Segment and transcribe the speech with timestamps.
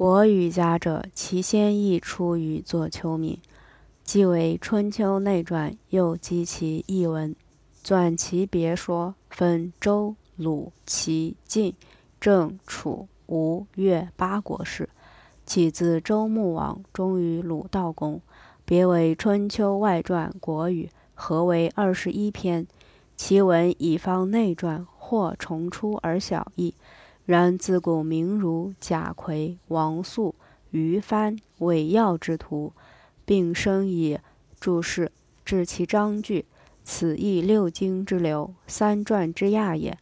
[0.00, 3.38] 国语家者，其先亦出于作秋名，
[4.02, 7.36] 即为《春秋内传》，又及其译文，
[7.84, 11.74] 纂其别说，分周、鲁、齐、晋、
[12.18, 14.88] 郑、楚、吴、越八国事。
[15.44, 18.22] 起自周穆王，终于鲁悼公，
[18.64, 22.66] 别为《春秋外传》国语，合为二十一篇。
[23.18, 26.74] 其文以方内传，或重出而小异。
[27.30, 30.34] 然自古名如贾逵、王肃、
[30.72, 32.72] 于翻、韦耀之徒，
[33.24, 34.18] 并生以
[34.58, 35.12] 注释
[35.44, 36.44] 治其章句，
[36.82, 39.96] 此亦六经之流，三传之亚也。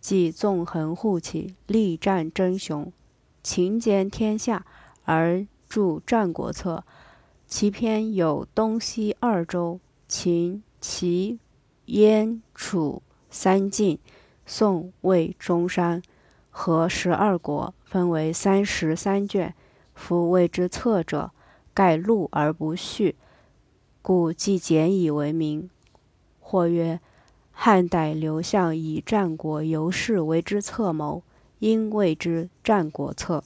[0.00, 2.92] 既纵横护起，力战争雄，
[3.42, 4.66] 勤兼天下，
[5.04, 6.84] 而著《战国策》，
[7.46, 11.38] 其篇有东西二州、秦、齐、
[11.86, 13.98] 燕、楚三晋、
[14.44, 16.02] 宋、魏、中山。
[16.58, 19.54] 和十二国，分为三十三卷。
[19.94, 21.30] 夫谓之策者，
[21.72, 23.14] 盖录而不序，
[24.02, 25.70] 故既简以为名。
[26.40, 26.98] 或曰：
[27.52, 31.22] 汉代刘向以战国游士为之策谋，
[31.60, 33.38] 应谓之《战国策》。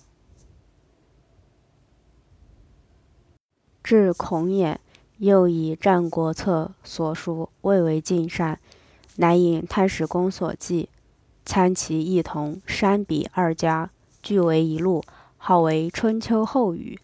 [3.84, 4.78] 至孔衍，
[5.18, 8.58] 又以《战国策》所书未为尽善，
[9.16, 10.88] 乃引太史公所记。
[11.44, 13.90] 参其异同，山比二家，
[14.22, 15.02] 俱为一路，
[15.36, 16.98] 号为《春秋后语》。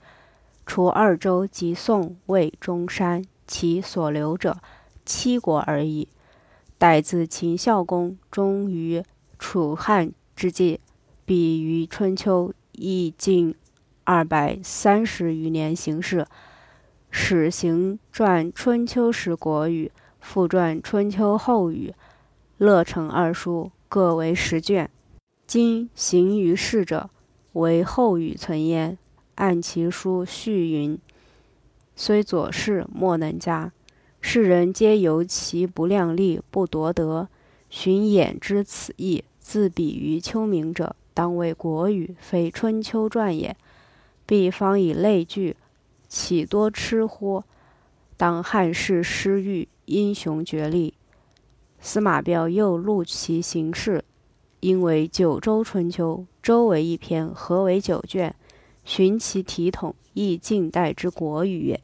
[0.66, 4.58] 除二州及宋、魏、中山，其所留者
[5.04, 6.08] 七国而已。
[6.76, 9.02] 逮自秦孝公终于
[9.38, 10.78] 楚汉之际，
[11.24, 13.54] 比于春秋亦近
[14.04, 16.26] 二百三十余年行事，
[17.10, 21.90] 始行传《春秋时国语》，复传《春秋后语》，
[22.58, 23.72] 乐成二书。
[23.90, 24.90] 各为十卷，
[25.46, 27.08] 今行于世者，
[27.54, 28.98] 为后语存焉。
[29.36, 30.98] 按其书序云
[31.96, 33.72] ：“虽左氏莫能加，
[34.20, 37.28] 世人皆由其不量力，不夺得。
[37.70, 43.56] 寻衍之此意，自比于丘明者，当为国语，非春秋传也。
[44.26, 45.56] 必方以类聚，
[46.08, 47.42] 岂多痴乎？
[48.18, 50.92] 当汉室失域，英雄绝力。”
[51.80, 54.04] 司马彪又录其形式，
[54.60, 58.34] 因为九州春秋，周为一篇，合为九卷。
[58.84, 61.80] 寻其体统，亦晋代之国语也。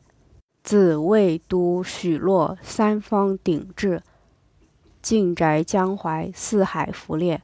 [0.62, 4.00] 自魏都许洛三方鼎峙，
[5.02, 7.42] 晋宅江淮，四海浮列。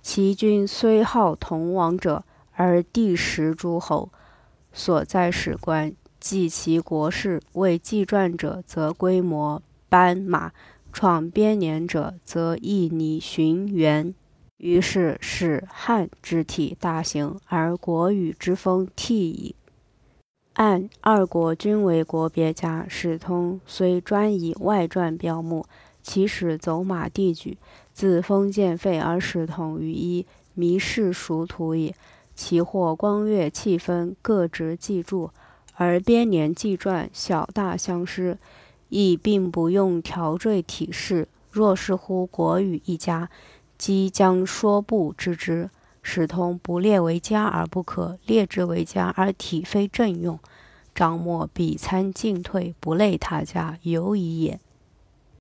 [0.00, 2.24] 其君虽号同王者，
[2.54, 4.10] 而地实诸侯。
[4.72, 9.60] 所在史官记其国事，为纪传者，则规模
[9.90, 10.52] 斑马。
[10.92, 14.14] 创编年者，则亦拟寻源。
[14.58, 19.56] 于是使汉之体大行，而国语之风替矣。
[20.52, 25.64] 按二国均为国别家，史通虽专以外传标目，
[26.02, 27.56] 其始走马地举，
[27.92, 31.94] 自封建废而始统于一，迷世熟图矣。
[32.34, 35.30] 其或光月气分，各执记注，
[35.74, 38.38] 而编年纪传小大相失。
[38.94, 43.30] 亦并不用条缀体式，若是乎国语一家，
[43.78, 45.70] 即将说不知之。
[46.02, 50.38] 使通不列为家而不可，列之为家而体非正用。
[50.94, 54.60] 张默比参进退，不累他家，犹疑也。